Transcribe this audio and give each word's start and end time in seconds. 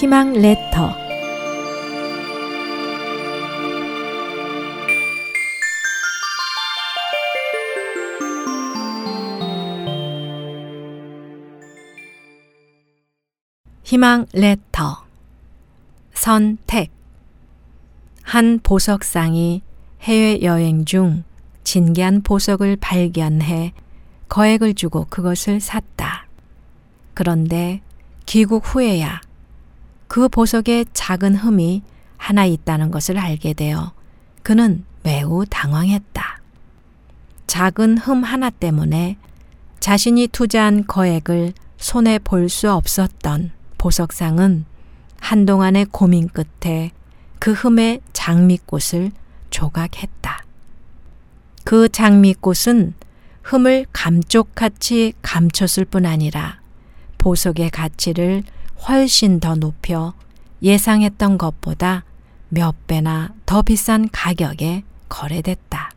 희망 0.00 0.32
레터. 0.32 0.96
희망 13.82 14.26
레터. 14.32 15.04
선택. 16.14 16.92
한 18.22 18.60
보석상이 18.62 19.62
해외여행 20.02 20.84
중 20.84 21.24
진귀한 21.64 22.22
보석을 22.22 22.76
발견해 22.76 23.72
거액을 24.28 24.74
주고 24.74 25.06
그것을 25.10 25.58
샀다. 25.58 26.28
그런데 27.14 27.80
귀국 28.26 28.62
후에야 28.64 29.22
그 30.08 30.28
보석에 30.28 30.86
작은 30.92 31.36
흠이 31.36 31.82
하나 32.16 32.44
있다는 32.44 32.90
것을 32.90 33.18
알게 33.18 33.52
되어 33.52 33.92
그는 34.42 34.84
매우 35.02 35.44
당황했다. 35.48 36.40
작은 37.46 37.98
흠 37.98 38.24
하나 38.24 38.50
때문에 38.50 39.16
자신이 39.80 40.28
투자한 40.28 40.86
거액을 40.86 41.52
손에 41.76 42.18
볼 42.18 42.48
수 42.48 42.70
없었던 42.72 43.52
보석상은 43.78 44.64
한동안의 45.20 45.86
고민 45.92 46.28
끝에 46.28 46.90
그 47.38 47.52
흠의 47.52 48.00
장미꽃을 48.12 49.12
조각했다. 49.50 50.44
그 51.64 51.88
장미꽃은 51.88 52.94
흠을 53.42 53.86
감쪽같이 53.92 55.12
감췄을 55.22 55.84
뿐 55.84 56.04
아니라 56.06 56.60
보석의 57.18 57.70
가치를 57.70 58.42
훨씬 58.86 59.40
더 59.40 59.54
높여 59.54 60.14
예상했던 60.62 61.38
것보다 61.38 62.04
몇 62.48 62.86
배나 62.86 63.34
더 63.46 63.62
비싼 63.62 64.08
가격에 64.10 64.84
거래됐다. 65.08 65.90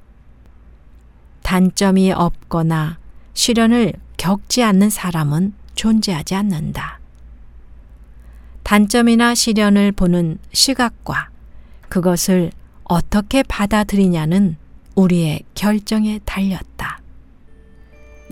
단점이 1.44 2.12
없거나 2.12 2.98
시련을 3.34 3.94
겪지 4.18 4.64
않는 4.64 4.90
사람은 4.90 5.54
존재하지 5.76 6.36
않는다. 6.36 7.00
단점이나 8.64 9.36
시련을 9.36 9.92
보는 9.92 10.38
시각과 10.54 11.30
그것을 11.90 12.52
어떻게 12.84 13.44
받아들이냐는 13.44 14.58
우리의 14.96 15.42
결정에 15.56 16.20
달렸다. 16.26 17.02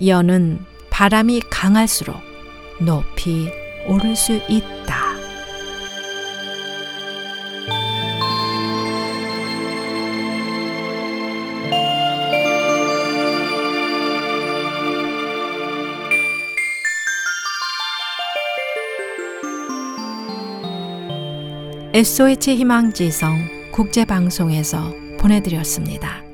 연은 0.04 0.64
바람이 0.90 1.40
강할수록 1.50 2.16
높이 2.80 3.50
오를 3.86 4.14
수 4.16 4.40
있다. 4.48 5.10
SOH 21.92 22.54
희망지성 22.54 23.72
국제방송에서 23.72 24.94
보내드렸습니다. 25.18 26.29